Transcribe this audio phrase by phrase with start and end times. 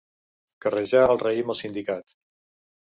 [0.65, 2.19] Carrejar el raïm al sindicat.